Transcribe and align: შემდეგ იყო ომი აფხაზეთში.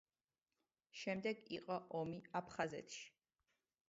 შემდეგ 1.01 1.43
იყო 1.57 1.77
ომი 1.99 2.17
აფხაზეთში. 2.39 3.05